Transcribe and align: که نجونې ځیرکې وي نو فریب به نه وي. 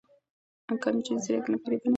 که 0.81 0.89
نجونې 0.95 1.21
ځیرکې 1.23 1.47
وي 1.47 1.49
نو 1.51 1.57
فریب 1.63 1.79
به 1.81 1.85
نه 1.85 1.87
وي. 1.89 1.89